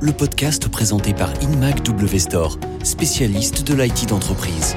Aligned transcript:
Le 0.00 0.12
podcast 0.12 0.68
présenté 0.68 1.14
par 1.14 1.30
InMac 1.40 1.84
W 1.84 2.18
spécialiste 2.82 3.62
de 3.62 3.74
l'IT 3.74 4.08
d'entreprise. 4.08 4.74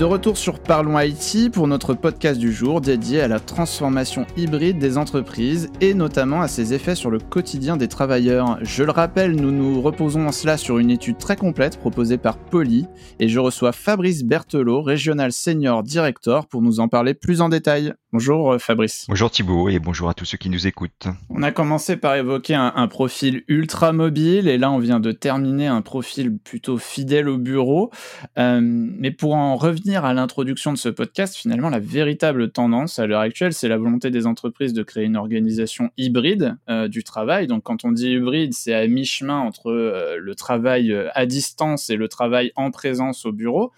De 0.00 0.06
retour 0.06 0.38
sur 0.38 0.60
Parlons 0.60 0.98
IT 0.98 1.52
pour 1.52 1.68
notre 1.68 1.92
podcast 1.92 2.40
du 2.40 2.54
jour 2.54 2.80
dédié 2.80 3.20
à 3.20 3.28
la 3.28 3.38
transformation 3.38 4.26
hybride 4.34 4.78
des 4.78 4.96
entreprises 4.96 5.68
et 5.82 5.92
notamment 5.92 6.40
à 6.40 6.48
ses 6.48 6.72
effets 6.72 6.94
sur 6.94 7.10
le 7.10 7.18
quotidien 7.18 7.76
des 7.76 7.86
travailleurs. 7.86 8.58
Je 8.62 8.82
le 8.82 8.92
rappelle, 8.92 9.36
nous 9.36 9.50
nous 9.50 9.82
reposons 9.82 10.26
en 10.26 10.32
cela 10.32 10.56
sur 10.56 10.78
une 10.78 10.90
étude 10.90 11.18
très 11.18 11.36
complète 11.36 11.78
proposée 11.78 12.16
par 12.16 12.38
Poly 12.38 12.86
et 13.18 13.28
je 13.28 13.38
reçois 13.40 13.72
Fabrice 13.72 14.24
Berthelot, 14.24 14.80
Régional 14.80 15.32
Senior 15.32 15.82
Director, 15.82 16.46
pour 16.46 16.62
nous 16.62 16.80
en 16.80 16.88
parler 16.88 17.12
plus 17.12 17.42
en 17.42 17.50
détail. 17.50 17.92
Bonjour 18.12 18.52
euh, 18.52 18.58
Fabrice. 18.58 19.04
Bonjour 19.06 19.30
Thibault 19.30 19.68
et 19.68 19.78
bonjour 19.78 20.08
à 20.08 20.14
tous 20.14 20.24
ceux 20.24 20.38
qui 20.38 20.48
nous 20.48 20.66
écoutent. 20.66 21.08
On 21.28 21.42
a 21.42 21.52
commencé 21.52 21.96
par 21.96 22.16
évoquer 22.16 22.54
un, 22.54 22.88
profil 22.88 23.44
ultra 23.46 23.92
mobile 23.92 24.48
et 24.48 24.58
là 24.58 24.70
on 24.72 24.78
vient 24.78 24.98
de 24.98 25.12
terminer 25.12 25.66
un 25.66 25.82
profil 25.82 26.38
plutôt 26.38 26.78
fidèle 26.78 27.28
au 27.28 27.36
bureau. 27.36 27.90
Euh, 28.38 28.60
mais 28.62 29.10
pour 29.10 29.34
en 29.34 29.56
revenir 29.56 29.89
à 29.96 30.14
l'introduction 30.14 30.72
de 30.72 30.78
ce 30.78 30.88
podcast, 30.88 31.36
finalement 31.36 31.68
la 31.68 31.80
véritable 31.80 32.50
tendance 32.50 32.98
à 32.98 33.06
l'heure 33.06 33.20
actuelle 33.20 33.52
c'est 33.52 33.68
la 33.68 33.76
volonté 33.76 34.10
des 34.10 34.26
entreprises 34.26 34.72
de 34.72 34.82
créer 34.82 35.04
une 35.04 35.16
organisation 35.16 35.90
hybride 35.96 36.56
euh, 36.68 36.88
du 36.88 37.04
travail. 37.04 37.46
Donc 37.46 37.64
quand 37.64 37.84
on 37.84 37.92
dit 37.92 38.12
hybride 38.12 38.54
c'est 38.54 38.74
à 38.74 38.86
mi-chemin 38.86 39.38
entre 39.38 39.70
le 40.18 40.34
travail 40.34 40.94
à 41.14 41.26
distance 41.26 41.90
et 41.90 41.96
le 41.96 42.08
travail 42.08 42.52
en 42.56 42.70
présence 42.70 43.26
au 43.26 43.32
bureau. 43.32 43.72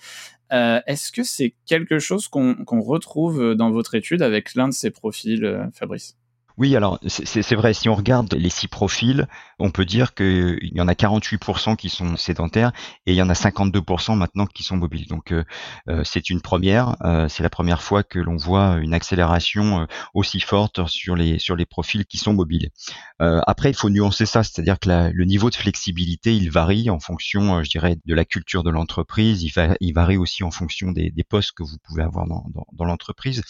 Euh, 0.52 0.80
est-ce 0.87 1.12
que 1.12 1.23
c'est 1.23 1.55
quelque 1.66 1.98
chose 1.98 2.29
qu'on 2.29 2.80
retrouve 2.80 3.55
dans 3.55 3.71
votre 3.71 3.95
étude 3.95 4.23
avec 4.23 4.55
l'un 4.55 4.68
de 4.68 4.74
ces 4.74 4.90
profils, 4.90 5.45
euh, 5.45 5.65
Fabrice? 5.73 6.16
Oui, 6.63 6.77
alors 6.77 7.01
c'est 7.09 7.57
vrai, 7.57 7.74
si 7.74 7.88
on 7.88 7.96
regarde 7.96 8.32
les 8.35 8.49
six 8.49 8.68
profils, 8.68 9.27
on 9.59 9.73
peut 9.73 9.85
dire 9.85 10.15
qu'il 10.15 10.71
y 10.73 10.80
en 10.80 10.87
a 10.87 10.93
48% 10.93 11.74
qui 11.74 11.88
sont 11.88 12.16
sédentaires 12.16 12.71
et 13.05 13.10
il 13.10 13.16
y 13.16 13.23
en 13.23 13.29
a 13.29 13.32
52% 13.32 14.16
maintenant 14.16 14.46
qui 14.46 14.63
sont 14.63 14.77
mobiles. 14.77 15.09
Donc 15.09 15.33
euh, 15.33 15.43
euh, 15.88 16.05
c'est 16.05 16.30
une 16.30 16.40
première, 16.40 16.95
euh, 17.05 17.27
c'est 17.29 17.43
la 17.43 17.51
première 17.51 17.83
fois 17.83 18.05
que 18.05 18.21
l'on 18.21 18.37
voit 18.37 18.77
une 18.77 18.95
accélération 18.95 19.88
aussi 20.15 20.38
forte 20.38 20.87
sur 20.87 21.16
les, 21.16 21.40
sur 21.40 21.57
les 21.57 21.66
profils 21.66 22.07
qui 22.07 22.18
sont 22.18 22.33
mobiles. 22.33 22.71
après, 23.18 23.71
il 23.71 23.74
faut 23.74 23.90
nuancer 23.90 24.24
ça, 24.24 24.45
c'est-à-dire 24.45 24.79
que 24.79 25.10
le 25.13 25.24
niveau 25.24 25.51
de 25.51 25.57
flexibilité, 25.57 26.37
il 26.37 26.49
varie 26.49 26.90
en 26.90 27.01
fonction, 27.01 27.65
je 27.65 27.71
dirais, 27.71 27.96
de 28.07 28.15
la 28.15 28.24
culture 28.24 28.63
de 28.63 28.71
l'entreprise, 28.71 29.43
il, 29.43 29.51
il, 29.80 29.95
varie 29.95 30.16
aussi 30.16 30.45
en 30.45 30.52
fonction 30.52 30.93
des, 30.93 31.10
des 31.10 31.24
postes 31.24 31.57
que 31.57 31.65
vous 31.65 31.79
pouvez 31.83 32.05
avoir 32.05 32.29
dans, 32.29 32.46
dans, 32.55 32.66
dans 32.73 32.85
l'entreprise. 32.85 33.43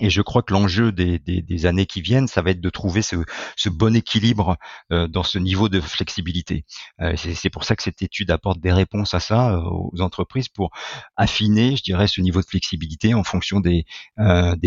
Et 0.00 0.10
je 0.10 0.22
crois 0.22 0.42
que 0.42 0.52
l'enjeu 0.52 0.92
des, 0.92 1.66
années 1.66 1.86
qui 1.86 2.00
viennent, 2.00 2.28
ça 2.28 2.42
va 2.42 2.50
être 2.50 2.60
de 2.60 2.70
trouver 2.70 3.02
ce, 3.02 3.16
bon 3.68 3.96
équilibre 3.96 4.56
euh, 4.92 5.08
dans 5.08 5.22
ce 5.22 5.38
niveau 5.38 5.68
de 5.68 5.80
flexibilité. 5.80 6.64
Euh, 7.00 7.14
c'est 7.16 7.50
pour 7.50 7.64
ça 7.64 7.76
que 7.76 7.82
cette 7.82 8.02
étude 8.02 8.30
apporte 8.30 8.60
des 8.60 8.72
réponses 8.72 9.14
à 9.14 9.20
ça 9.20 9.52
euh, 9.52 9.60
aux 9.60 10.00
entreprises 10.00 10.48
pour 10.48 10.70
affiner, 11.16 11.76
je 11.76 11.82
dirais, 11.82 12.06
ce 12.06 12.20
niveau 12.20 12.40
de 12.40 12.46
flexibilité 12.46 13.14
en 13.14 13.24
fonction 13.24 13.60
des, 13.60 13.84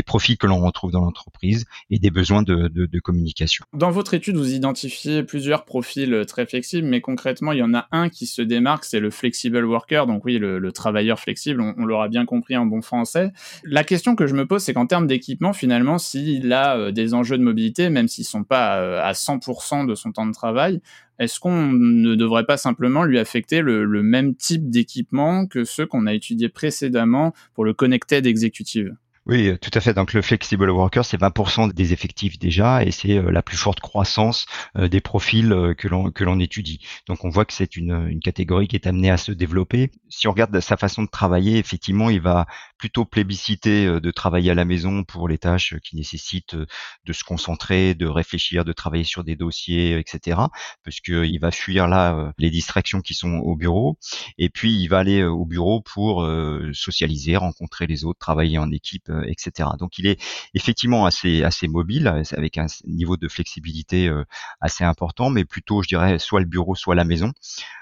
profils 0.06 0.38
que 0.38 0.48
l'on 0.48 0.62
retrouve 0.62 0.92
dans 0.92 1.02
l'entreprise 1.02 1.66
et 1.90 2.00
des 2.00 2.10
besoins 2.10 2.42
de, 2.42 3.00
communication. 3.00 3.66
Dans 3.74 3.92
votre 3.92 4.14
étude, 4.14 4.36
vous 4.36 4.54
identifiez 4.54 5.24
plusieurs 5.24 5.64
profils 5.64 6.26
très 6.28 6.46
flexibles, 6.46 6.88
mais 6.88 7.02
concrètement, 7.02 7.54
il 7.54 7.60
y 7.60 7.64
en 7.64 7.74
a 7.74 7.88
un 7.92 8.10
qui 8.10 8.28
se 8.28 8.42
démarque, 8.42 8.84
c'est 8.84 9.00
le 9.00 9.10
flexible 9.10 9.64
worker, 9.64 10.06
donc 10.06 10.26
oui, 10.26 10.38
le, 10.38 10.60
le 10.60 10.72
travailleur 10.72 11.20
flexible, 11.20 11.62
on, 11.62 11.86
l'aura 11.86 12.08
bien 12.08 12.26
compris 12.26 12.58
en 12.58 12.66
bon 12.66 12.82
français. 12.82 13.32
La 13.64 13.84
question 13.84 14.16
que 14.16 14.28
je 14.28 14.36
me 14.36 14.46
pose, 14.46 14.64
c'est 14.64 14.74
qu'en 14.74 14.88
termes 14.88 15.08
finalement, 15.54 15.98
s'il 15.98 16.52
a 16.54 16.78
euh, 16.78 16.92
des 16.92 17.14
enjeux 17.14 17.38
de 17.38 17.44
mobilité, 17.44 17.90
même 17.90 18.08
s'ils 18.08 18.26
sont 18.26 18.44
pas 18.44 18.80
euh, 18.80 19.02
à 19.02 19.14
100% 19.14 19.86
de 19.86 19.96
son 19.96 20.12
temps 20.12 20.26
de 20.26 20.34
travail, 20.34 20.82
est-ce 21.20 21.40
qu'on 21.40 21.72
ne 21.72 22.16
devrait 22.16 22.46
pas 22.46 22.58
simplement 22.58 23.04
lui 23.04 23.20
affecter 23.20 23.62
le, 23.62 23.86
même 24.04 24.36
type 24.36 24.70
d'équipement 24.70 25.48
que 25.48 25.66
ceux 25.66 25.86
qu'on 25.86 26.08
a 26.08 26.14
étudiés 26.14 26.50
précédemment 26.50 27.34
pour 27.54 27.66
le 27.66 27.74
Connected 27.74 28.26
Executive 28.26 28.96
oui, 29.30 29.54
tout 29.60 29.70
à 29.76 29.80
fait. 29.80 29.94
Donc 29.94 30.14
le 30.14 30.24
flexible 30.24 30.72
worker, 30.72 31.06
c'est 31.06 31.22
20% 31.22 31.72
des 31.72 31.94
effectifs 31.94 32.40
déjà, 32.40 32.84
et 32.84 32.90
c'est 32.90 33.22
la 33.22 33.44
plus 33.44 33.58
forte 33.58 33.80
croissance 33.80 34.48
des 34.76 35.02
profils 35.02 35.76
que 35.78 35.88
l'on 35.88 36.10
que 36.10 36.24
l'on 36.24 36.40
étudie. 36.40 36.80
Donc 37.08 37.24
on 37.26 37.30
voit 37.30 37.46
que 37.46 37.54
c'est 37.54 37.76
une, 37.76 38.20
catégorie 38.20 38.68
qui 38.68 38.76
est 38.76 38.88
amenée 38.88 39.12
à 39.12 39.18
se 39.18 39.32
développer. 39.32 39.92
Si 40.10 40.28
on 40.28 40.32
regarde 40.32 40.60
sa 40.60 40.78
façon 40.78 41.04
de 41.04 41.10
travailler, 41.10 41.58
effectivement, 41.58 42.10
il 42.10 42.22
va 42.22 42.48
plutôt 42.80 43.06
plébisciter 43.06 43.86
de 43.86 44.12
travailler 44.12 44.50
à 44.50 44.56
la 44.56 44.66
maison 44.66 45.04
pour 45.04 45.28
les 45.28 45.38
tâches 45.38 45.76
qui 45.84 45.96
nécessitent 45.96 46.56
de 46.56 47.14
se 47.14 47.24
concentrer, 47.24 47.94
de 47.94 48.08
réfléchir, 48.08 48.66
de 48.66 48.74
travailler 48.74 49.04
sur 49.04 49.24
des 49.24 49.36
dossiers, 49.36 50.00
etc. 50.00 50.40
Parce 50.84 50.98
va 51.40 51.52
fuir 51.52 51.88
là 51.88 52.34
les 52.40 52.50
distractions 52.50 53.02
qui 53.02 53.14
sont 53.14 53.36
au 53.38 53.56
bureau, 53.56 54.00
et 54.40 54.50
puis 54.50 54.74
il 54.74 54.88
va 54.88 54.98
aller 54.98 55.24
au 55.24 55.46
bureau 55.46 55.82
pour 55.82 56.28
socialiser, 56.74 57.38
rencontrer 57.38 57.86
les 57.86 58.06
autres, 58.06 58.20
travailler 58.20 58.58
en 58.58 58.72
équipe 58.72 59.10
euh, 59.19 59.19
etc. 59.28 59.70
Donc 59.78 59.98
il 59.98 60.08
est 60.08 60.22
effectivement 60.54 61.06
assez 61.06 61.68
mobile 61.68 62.08
avec 62.08 62.58
un 62.58 62.66
niveau 62.86 63.18
de 63.18 63.28
flexibilité 63.28 64.08
euh, 64.08 64.24
assez 64.62 64.84
important, 64.84 65.30
mais 65.30 65.46
plutôt 65.46 65.84
je 65.84 65.88
dirais 65.88 66.20
soit 66.20 66.40
le 66.40 66.46
bureau 66.46 66.76
soit 66.76 66.96
la 66.96 67.04
maison. 67.04 67.32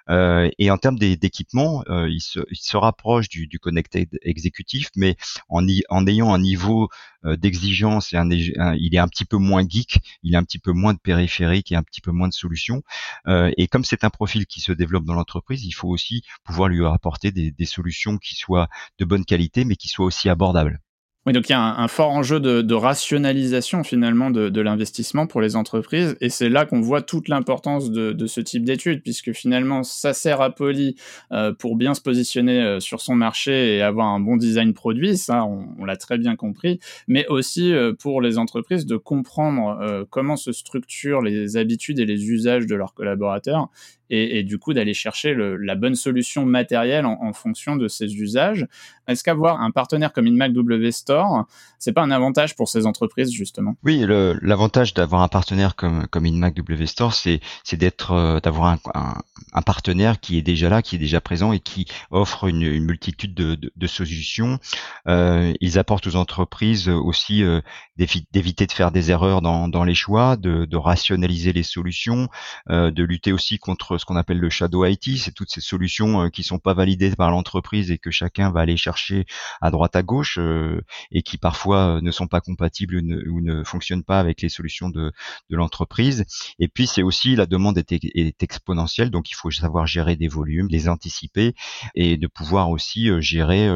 Euh, 0.09 0.49
et 0.57 0.71
en 0.71 0.77
termes 0.77 0.97
d'équipement, 0.97 1.83
il 2.07 2.21
se, 2.21 2.77
rapproche 2.77 3.27
du, 3.27 3.47
du 3.47 3.59
connected 3.59 4.07
exécutif, 4.21 4.89
mais 4.95 5.17
en, 5.49 5.67
ayant 6.07 6.33
un 6.33 6.39
niveau 6.39 6.89
d'exigence 7.23 8.13
il 8.13 8.95
est 8.95 8.97
un 8.99 9.07
petit 9.07 9.25
peu 9.25 9.37
moins 9.37 9.67
geek, 9.67 9.99
il 10.23 10.35
a 10.35 10.39
un 10.39 10.43
petit 10.43 10.59
peu 10.59 10.71
moins 10.71 10.93
de 10.93 10.99
périphérique 10.99 11.71
et 11.71 11.75
un 11.75 11.83
petit 11.83 12.01
peu 12.01 12.11
moins 12.11 12.29
de 12.29 12.33
solutions. 12.33 12.83
et 13.27 13.67
comme 13.67 13.83
c'est 13.83 14.03
un 14.03 14.09
profil 14.09 14.45
qui 14.45 14.61
se 14.61 14.71
développe 14.71 15.05
dans 15.05 15.13
l'entreprise, 15.13 15.65
il 15.65 15.73
faut 15.73 15.89
aussi 15.89 16.23
pouvoir 16.43 16.69
lui 16.69 16.85
apporter 16.85 17.31
des 17.31 17.65
solutions 17.65 18.17
qui 18.17 18.35
soient 18.35 18.69
de 18.99 19.05
bonne 19.05 19.25
qualité, 19.25 19.65
mais 19.65 19.75
qui 19.75 19.87
soient 19.87 20.05
aussi 20.05 20.29
abordables. 20.29 20.79
Oui, 21.27 21.33
donc 21.33 21.49
il 21.49 21.51
y 21.51 21.55
a 21.55 21.61
un, 21.61 21.89
fort 21.89 22.11
enjeu 22.11 22.39
de, 22.39 22.73
rationalisation 22.73 23.83
finalement 23.83 24.31
de, 24.31 24.61
l'investissement 24.61 25.27
pour 25.27 25.41
les 25.41 25.57
entreprises, 25.57 26.15
et 26.21 26.29
c'est 26.29 26.47
là 26.47 26.65
qu'on 26.65 26.79
voit 26.79 27.01
toute 27.01 27.27
l'importance 27.27 27.91
de, 27.91 28.27
ce 28.27 28.39
type 28.39 28.63
d'études, 28.63 29.03
puisque 29.03 29.33
finalement 29.33 29.83
ça 29.83 30.13
sert 30.13 30.39
à 30.39 30.51
Poly 30.51 30.95
euh, 31.33 31.51
pour 31.51 31.75
bien 31.75 31.95
se 31.95 31.99
positionner 31.99 32.61
euh, 32.61 32.79
sur 32.79 33.01
son 33.01 33.15
marché 33.15 33.75
et 33.75 33.81
avoir 33.81 34.07
un 34.07 34.21
bon 34.21 34.37
design 34.37 34.73
produit, 34.73 35.17
ça 35.17 35.43
on, 35.43 35.83
l'a 35.83 35.97
très 35.97 36.17
bien 36.17 36.37
compris, 36.37 36.79
mais 37.09 37.27
aussi 37.27 37.73
euh, 37.73 37.91
pour 37.91 38.21
les 38.21 38.37
entreprises 38.37 38.85
de 38.85 38.95
comprendre 38.95 40.05
comment 40.09 40.37
se 40.37 40.53
structurent 40.53 41.21
les 41.21 41.57
habitudes 41.57 41.99
et 41.99 42.05
les 42.05 42.29
usages 42.29 42.67
de 42.67 42.75
leurs 42.75 42.93
collaborateurs, 42.93 43.67
et, 44.09 44.43
du 44.43 44.57
coup 44.57 44.73
d'aller 44.73 44.93
chercher 44.93 45.35
la 45.35 45.75
bonne 45.75 45.95
solution 45.95 46.45
matérielle 46.45 47.05
en, 47.05 47.33
fonction 47.33 47.75
de 47.75 47.87
ces 47.87 48.15
usages. 48.15 48.67
Est-ce 49.07 49.23
qu'avoir 49.23 49.61
un 49.61 49.71
partenaire 49.71 50.11
comme 50.11 50.27
InMac 50.27 50.53
W 50.53 50.91
Store, 50.91 51.45
c'est 51.79 51.93
pas 51.93 52.01
un 52.01 52.11
avantage 52.11 52.55
pour 52.55 52.67
ces 52.67 52.85
entreprises 52.85 53.31
justement? 53.31 53.75
Oui, 53.83 54.05
l'avantage 54.41 54.93
d'avoir 54.93 55.21
un 55.21 55.27
partenaire 55.27 55.75
comme 55.75 56.07
comme 56.07 56.25
InMac 56.25 56.55
W 56.55 56.87
Store, 56.87 57.13
c'est 57.13 57.41
d'être 57.73 58.11
euh, 58.11 58.39
d'avoir 58.39 58.77
un, 58.93 59.17
un, 59.53 59.61
partenaire 59.61 60.19
qui 60.19 60.37
est 60.37 60.41
déjà 60.41 60.69
là, 60.69 60.81
qui 60.81 60.95
est 60.95 60.99
déjà 60.99 61.21
présent 61.21 61.51
et 61.51 61.59
qui 61.59 61.85
offre 62.11 62.45
une, 62.45 62.61
une 62.61 62.85
multitude 62.85 63.33
de, 63.33 63.57
de, 63.75 63.87
solutions. 63.87 64.59
Euh, 65.07 65.53
ils 65.61 65.79
apportent 65.79 66.07
aux 66.07 66.15
entreprises 66.15 66.89
aussi 66.89 67.43
euh, 67.43 67.61
d'éviter 67.97 68.65
de 68.65 68.71
faire 68.71 68.91
des 68.91 69.11
erreurs 69.11 69.41
dans, 69.41 69.67
dans 69.67 69.83
les 69.83 69.95
choix, 69.95 70.37
de, 70.37 70.65
de 70.65 70.77
rationaliser 70.77 71.53
les 71.53 71.63
solutions, 71.63 72.29
euh, 72.69 72.91
de 72.91 73.03
lutter 73.03 73.31
aussi 73.31 73.57
contre 73.57 73.96
ce 73.97 74.05
qu'on 74.05 74.15
appelle 74.15 74.39
le 74.39 74.49
shadow 74.49 74.85
IT, 74.85 75.17
c'est 75.17 75.33
toutes 75.33 75.49
ces 75.51 75.61
solutions 75.61 76.23
euh, 76.23 76.29
qui 76.29 76.43
sont 76.43 76.59
pas 76.59 76.73
validées 76.73 77.15
par 77.15 77.31
l'entreprise 77.31 77.91
et 77.91 77.97
que 77.97 78.11
chacun 78.11 78.51
va 78.51 78.61
aller 78.61 78.77
chercher 78.77 79.25
à 79.61 79.71
droite 79.71 79.95
à 79.95 80.03
gauche 80.03 80.37
euh, 80.39 80.81
et 81.11 81.21
qui 81.23 81.37
parfois 81.37 81.97
euh, 81.97 82.01
ne 82.01 82.11
sont 82.11 82.27
pas 82.27 82.41
compatibles 82.41 82.97
ou 82.97 83.41
ne, 83.41 83.63
fonctionnent 83.63 84.03
pas 84.03 84.19
avec 84.19 84.41
les 84.41 84.49
solutions 84.49 84.89
de, 84.89 85.11
l'entreprise. 85.49 86.25
Et 86.59 86.67
puis 86.67 86.87
c'est 86.87 87.03
aussi 87.03 87.35
la 87.35 87.45
demande 87.45 87.77
est, 87.77 88.43
exponentielle, 88.43 89.09
donc 89.09 89.31
il 89.31 89.35
faut 89.35 89.49
savoir 89.51 89.87
gérer 89.87 90.15
des 90.15 90.27
volumes, 90.27 90.67
les 90.69 90.89
anticiper 90.89 91.55
et 91.95 92.17
de 92.17 92.27
pouvoir 92.27 92.69
aussi 92.69 93.09
gérer, 93.21 93.67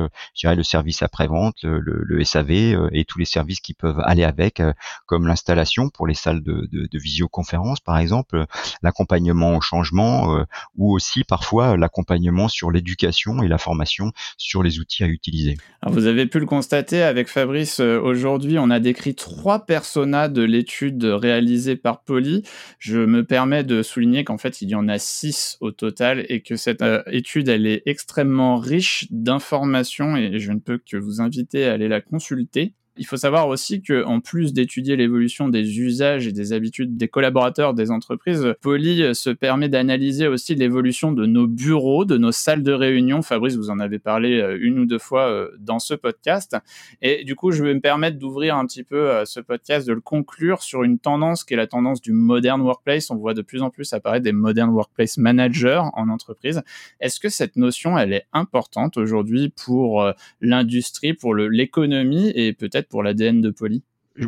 le 0.44 0.64
service 0.64 1.02
après-vente, 1.02 1.64
le, 1.64 2.24
SAV 2.24 2.52
et 2.92 3.06
tous 3.06 3.20
les 3.20 3.26
services 3.26 3.60
qui 3.60 3.74
peuvent 3.74 4.00
aller 4.06 4.24
avec, 4.24 4.62
comme 5.06 5.28
l'installation 5.28 5.90
pour 5.90 6.08
les 6.08 6.14
salles 6.14 6.44
de 6.44 6.98
visioconférence 6.98 7.80
par 7.80 7.98
exemple, 7.98 8.46
l'accompagnement 8.82 9.56
au 9.58 9.62
changement 9.62 10.11
euh, 10.12 10.44
ou 10.78 10.94
aussi 10.94 11.24
parfois 11.24 11.78
l'accompagnement 11.78 12.48
sur 12.48 12.72
l'éducation 12.72 13.42
et 13.44 13.48
la 13.48 13.58
formation 13.58 14.12
sur 14.38 14.64
les 14.64 14.80
outils 14.80 15.04
à 15.04 15.08
utiliser. 15.08 15.58
vous 15.88 16.08
avez 16.08 16.26
pu 16.26 16.40
le 16.40 16.46
constater 16.46 17.02
avec 17.02 17.28
Fabrice 17.28 17.80
euh, 17.80 18.00
aujourd'hui, 18.00 18.60
on 18.60 18.70
a 18.70 18.80
décrit 18.80 19.16
trois 19.16 19.66
personas 19.66 20.28
de 20.28 20.42
l'étude 20.42 21.04
réalisée 21.04 21.76
par 21.76 22.04
Poly. 22.04 22.44
Je 22.80 23.00
me 23.00 23.26
permets 23.26 23.64
de 23.64 23.84
souligner 23.84 24.24
qu'en 24.24 24.38
fait, 24.38 24.62
il 24.62 24.70
y 24.70 24.76
en 24.76 24.88
a 24.88 25.00
six 25.00 25.58
au 25.62 25.72
total 25.72 26.26
et 26.30 26.42
que 26.42 26.56
cette 26.56 26.82
euh, 26.82 27.02
étude, 27.08 27.50
elle 27.50 27.66
est 27.66 27.84
extrêmement 27.86 28.58
riche 28.58 29.08
d'informations 29.12 30.16
et 30.16 30.40
je 30.40 30.52
ne 30.52 30.60
peux 30.60 30.78
que 30.78 30.98
vous 30.98 31.22
inviter 31.22 31.66
à 31.66 31.74
aller 31.74 31.88
la 31.88 32.02
consulter. 32.02 32.74
Il 33.02 33.08
faut 33.08 33.18
savoir 33.18 33.48
aussi 33.48 33.82
que 33.82 34.06
en 34.06 34.20
plus 34.20 34.54
d'étudier 34.54 34.96
l'évolution 34.96 35.50
des 35.50 35.80
usages 35.80 36.28
et 36.28 36.32
des 36.32 36.54
habitudes 36.54 36.98
des 36.98 37.08
collaborateurs 37.08 37.74
des 37.74 37.90
entreprises, 37.90 38.54
Poly 38.62 39.16
se 39.16 39.32
permet 39.32 39.70
d'analyser 39.70 40.28
aussi 40.28 40.54
l'évolution 40.54 41.12
de 41.12 41.26
nos 41.26 41.48
bureaux, 41.48 42.06
de 42.06 42.20
nos 42.20 42.32
salles 42.32 42.62
de 42.62 42.72
réunion. 42.72 43.24
Fabrice, 43.24 43.56
vous 43.56 43.72
en 43.72 43.80
avez 43.80 43.98
parlé 43.98 44.40
euh, 44.40 44.56
une 44.62 44.78
ou 44.78 44.86
deux 44.86 45.00
fois 45.00 45.32
euh, 45.32 45.50
dans 45.58 45.80
ce 45.80 45.96
podcast. 45.96 46.56
Et 47.02 47.24
du 47.24 47.34
coup, 47.34 47.50
je 47.50 47.64
vais 47.64 47.74
me 47.74 47.80
permettre 47.80 48.20
d'ouvrir 48.20 48.56
un 48.56 48.68
petit 48.68 48.84
peu 48.84 49.10
euh, 49.10 49.26
ce 49.26 49.40
podcast, 49.40 49.88
de 49.88 49.94
le 49.94 50.02
conclure 50.02 50.62
sur 50.62 50.84
une 50.84 51.00
tendance 51.00 51.44
qui 51.44 51.56
est 51.56 51.58
la 51.58 51.66
tendance 51.66 52.02
du 52.02 52.12
modern 52.12 52.62
workplace. 52.62 53.10
On 53.10 53.16
voit 53.16 53.34
de 53.34 53.42
plus 53.42 53.64
en 53.64 53.72
plus 53.72 53.92
apparaître 53.94 54.24
des 54.24 54.32
modern 54.32 54.70
workplace 54.70 55.18
managers 55.18 55.82
en 55.94 56.08
entreprise. 56.08 56.62
Est-ce 57.00 57.20
que 57.20 57.30
cette 57.30 57.56
notion, 57.56 57.98
elle 57.98 58.14
est 58.14 58.28
importante 58.32 58.98
aujourd'hui 58.98 59.50
pour 59.50 60.06
l'industrie, 60.40 61.16
pour 61.16 61.34
l'économie 61.34 62.32
et 62.36 62.54
peut-être 62.54 62.91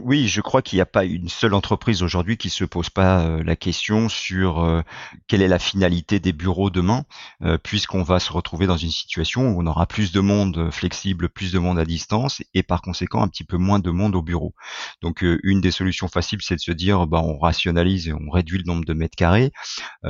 oui, 0.02 0.30
je 0.30 0.40
crois 0.40 0.62
qu'il 0.62 0.78
n'y 0.78 0.82
a 0.82 0.86
pas 0.86 1.04
une 1.04 1.28
seule 1.28 1.54
entreprise 1.54 2.04
aujourd'hui 2.04 2.38
qui 2.38 2.50
se 2.50 2.64
pose 2.64 2.90
pas 2.90 3.26
euh, 3.26 3.44
la 3.44 3.58
question 3.58 4.08
sur 4.08 4.64
euh, 4.64 4.82
quelle 5.28 5.42
est 5.42 5.50
la 5.50 5.60
finalité 5.60 6.22
des 6.22 6.32
bureaux 6.32 6.70
demain, 6.70 7.04
euh, 7.42 7.58
puisqu'on 7.58 8.02
va 8.02 8.22
se 8.22 8.32
retrouver 8.32 8.66
dans 8.66 8.78
une 8.78 8.92
situation 8.92 9.50
où 9.50 9.62
on 9.62 9.68
aura 9.68 9.86
plus 9.86 10.14
de 10.14 10.22
monde 10.22 10.72
flexible, 10.72 11.28
plus 11.28 11.52
de 11.52 11.60
monde 11.60 11.78
à 11.78 11.84
distance, 11.84 12.42
et 12.54 12.64
par 12.64 12.82
conséquent 12.82 13.22
un 13.24 13.28
petit 13.28 13.44
peu 13.44 13.58
moins 13.58 13.80
de 13.80 13.92
monde 13.92 14.16
au 14.16 14.22
bureau. 14.22 14.56
Donc 15.02 15.22
une 15.22 15.60
des 15.60 15.72
solutions 15.72 16.08
faciles, 16.08 16.40
c'est 16.42 16.56
de 16.56 16.62
se 16.62 16.72
dire, 16.72 17.06
bah, 17.06 17.22
on 17.22 17.38
rationalise 17.38 18.08
et 18.08 18.14
on 18.14 18.30
réduit 18.30 18.60
le 18.60 18.64
nombre 18.66 18.86
de 18.86 18.94
mètres 18.94 19.18
carrés. 19.18 19.52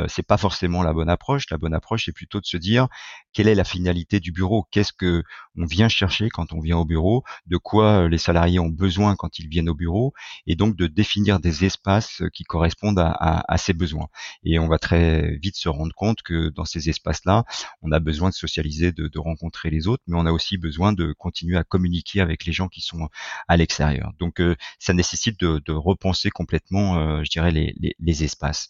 c'est 0.07 0.25
pas 0.25 0.37
forcément 0.37 0.83
la 0.83 0.93
bonne 0.93 1.09
approche. 1.09 1.45
La 1.49 1.57
bonne 1.57 1.73
approche, 1.73 2.05
c'est 2.05 2.11
plutôt 2.11 2.39
de 2.39 2.45
se 2.45 2.57
dire, 2.57 2.87
quelle 3.33 3.47
est 3.47 3.55
la 3.55 3.63
finalité 3.63 4.19
du 4.19 4.31
bureau? 4.31 4.65
Qu'est-ce 4.71 4.93
que 4.93 5.23
on 5.57 5.65
vient 5.65 5.89
chercher 5.89 6.29
quand 6.29 6.53
on 6.53 6.59
vient 6.59 6.77
au 6.77 6.85
bureau? 6.85 7.23
De 7.47 7.57
quoi 7.57 8.07
les 8.07 8.17
salariés 8.17 8.59
ont 8.59 8.69
besoin 8.69 9.15
quand 9.15 9.39
ils 9.39 9.47
viennent 9.47 9.69
au 9.69 9.75
bureau? 9.75 10.13
Et 10.47 10.55
donc 10.55 10.75
de 10.75 10.87
définir 10.87 11.39
des 11.39 11.65
espaces 11.65 12.21
qui 12.33 12.43
correspondent 12.43 12.99
à, 12.99 13.57
ces 13.57 13.73
besoins. 13.73 14.07
Et 14.43 14.59
on 14.59 14.67
va 14.67 14.77
très 14.77 15.37
vite 15.37 15.55
se 15.55 15.69
rendre 15.69 15.93
compte 15.95 16.21
que 16.21 16.49
dans 16.49 16.65
ces 16.65 16.89
espaces-là, 16.89 17.45
on 17.81 17.91
a 17.91 17.99
besoin 17.99 18.29
de 18.29 18.33
socialiser, 18.33 18.91
de, 18.91 19.09
rencontrer 19.17 19.69
les 19.69 19.87
autres, 19.87 20.03
mais 20.07 20.17
on 20.17 20.25
a 20.25 20.31
aussi 20.31 20.57
besoin 20.57 20.91
de 20.91 21.13
continuer 21.13 21.55
à 21.57 21.63
communiquer 21.63 22.19
avec 22.19 22.45
les 22.45 22.51
gens 22.51 22.67
qui 22.67 22.81
sont 22.81 23.07
à 23.47 23.57
l'extérieur. 23.57 24.11
Donc 24.19 24.41
euh, 24.41 24.55
ça 24.79 24.93
nécessite 24.93 25.39
de, 25.39 25.71
repenser 25.71 26.29
complètement, 26.29 26.97
euh, 26.97 27.23
je 27.23 27.29
dirais, 27.29 27.51
les, 27.51 27.75
les 27.97 28.23
espaces. 28.23 28.67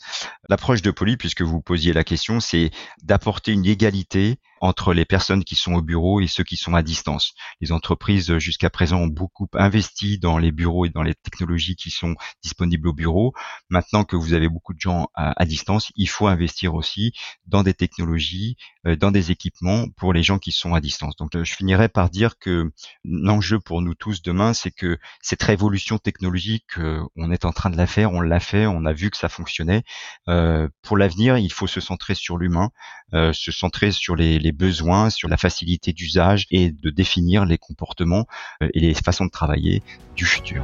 L'approche 0.48 0.82
de 0.82 0.92
Poly, 0.92 1.18
puisque 1.18 1.42
vous 1.42 1.62
posiez 1.62 1.92
la 1.92 2.04
question, 2.04 2.40
c'est 2.40 2.72
d'apporter 3.02 3.52
une 3.52 3.66
égalité 3.66 4.40
entre 4.64 4.94
les 4.94 5.04
personnes 5.04 5.44
qui 5.44 5.56
sont 5.56 5.74
au 5.74 5.82
bureau 5.82 6.22
et 6.22 6.28
ceux 6.28 6.46
qui 6.46 6.56
sont 6.56 6.74
à 6.74 6.82
distance. 6.84 7.34
Les 7.60 7.74
entreprises 7.74 8.38
jusqu'à 8.38 8.70
présent 8.70 9.02
ont 9.02 9.08
beaucoup 9.08 9.50
investi 9.56 10.18
dans 10.18 10.38
les 10.38 10.54
bureaux 10.54 10.86
et 10.86 10.90
dans 10.90 11.04
les 11.04 11.16
technologies 11.16 11.76
qui 11.76 11.92
sont 11.92 12.16
disponibles 12.42 12.88
au 12.88 12.94
bureau. 12.94 13.34
Maintenant 13.70 14.06
que 14.06 14.16
vous 14.16 14.32
avez 14.32 14.48
beaucoup 14.48 14.74
de 14.74 14.80
gens 14.80 15.10
à, 15.16 15.46
distance, 15.46 15.92
il 15.98 16.08
faut 16.08 16.28
investir 16.28 16.76
aussi 16.76 17.12
dans 17.46 17.62
des 17.62 17.74
technologies, 17.74 18.56
euh, 18.88 18.96
dans 18.96 19.12
des 19.12 19.32
équipements 19.32 19.88
pour 19.98 20.14
les 20.14 20.24
gens 20.24 20.40
qui 20.40 20.54
sont 20.54 20.74
à 20.74 20.80
distance. 20.80 21.18
Donc 21.18 21.36
euh, 21.36 21.44
je 21.44 21.54
finirai 21.56 21.90
par 21.90 22.10
dire 22.10 22.40
que 22.40 22.72
l'enjeu 23.04 23.60
pour 23.60 23.82
nous 23.82 23.96
tous 23.96 24.22
demain, 24.22 24.54
c'est 24.54 24.72
que 24.72 24.98
cette 25.22 25.44
révolution 25.44 25.98
technologique, 25.98 26.78
euh, 26.78 27.04
on 27.18 27.34
est 27.34 27.44
en 27.44 27.52
train 27.52 27.70
de 27.70 27.76
la 27.76 27.86
faire, 27.86 28.14
on 28.14 28.22
l'a 28.22 28.40
fait, 28.40 28.66
on 28.66 28.86
a 28.86 28.94
vu 28.94 29.12
que 29.12 29.18
ça 29.18 29.28
fonctionnait. 29.28 29.84
pour 30.26 30.96
l'avenir, 30.96 31.38
il 31.38 31.52
faut 31.52 31.68
se 31.68 31.82
centrer 31.82 32.16
sur 32.16 32.38
l'humain, 32.38 32.70
se 33.12 33.52
centrer 33.52 33.92
sur 33.92 34.16
les 34.16 34.53
besoins, 34.54 35.10
sur 35.10 35.28
la 35.28 35.38
facilité 35.38 35.94
d'usage 35.94 36.46
et 36.52 36.72
de 36.72 36.90
définir 36.90 37.46
les 37.46 37.58
comportements 37.58 38.26
euh, 38.62 38.68
et 38.74 38.80
les 38.80 38.94
façons 38.94 39.26
de 39.26 39.32
travailler 39.32 39.82
du 40.16 40.26
futur. 40.26 40.64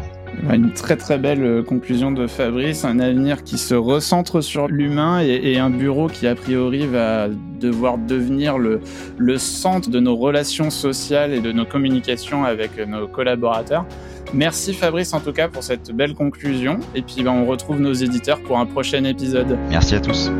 Une 0.51 0.71
très 0.73 0.95
très 0.95 1.17
belle 1.17 1.43
euh, 1.43 1.63
conclusion 1.63 2.11
de 2.11 2.27
Fabrice, 2.27 2.85
un 2.85 2.99
avenir 2.99 3.43
qui 3.43 3.57
se 3.57 3.73
recentre 3.73 4.41
sur 4.41 4.67
l'humain 4.67 5.19
et, 5.21 5.57
un 5.57 5.69
bureau 5.69 6.07
qui 6.07 6.27
a 6.27 6.35
priori 6.35 6.85
va 6.85 7.27
devoir 7.59 7.97
devenir 7.97 8.57
le, 8.57 8.79
le 9.17 9.37
centre 9.37 9.89
de 9.89 9.99
nos 9.99 10.15
relations 10.15 10.69
sociales 10.69 11.33
et 11.33 11.41
de 11.41 11.51
nos 11.51 11.65
communications 11.65 12.45
avec 12.45 12.77
nos 12.87 13.07
collaborateurs. 13.07 13.85
Merci 14.33 14.73
Fabrice 14.73 15.13
en 15.13 15.19
tout 15.19 15.33
cas 15.33 15.47
pour 15.47 15.63
cette 15.63 15.91
belle 15.91 16.13
conclusion 16.13 16.79
et 16.93 17.01
puis 17.01 17.23
ben, 17.23 17.31
on 17.31 17.45
retrouve 17.45 17.79
nos 17.79 17.93
éditeurs 17.93 18.41
pour 18.43 18.59
un 18.59 18.65
prochain 18.65 19.03
épisode. 19.03 19.57
Merci 19.69 19.95
à 19.95 19.99
tous. 19.99 20.31